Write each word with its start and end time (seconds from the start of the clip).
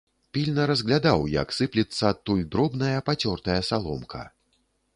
Пільна 0.35 0.63
разглядаў, 0.69 1.19
як 1.33 1.53
сыплецца 1.57 2.03
адтуль 2.13 2.43
дробная, 2.55 2.97
пацёртая 3.11 3.59
саломка. 3.69 4.27